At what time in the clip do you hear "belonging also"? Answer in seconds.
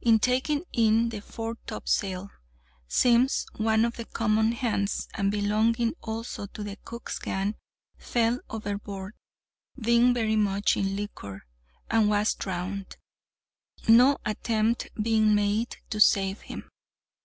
5.30-6.46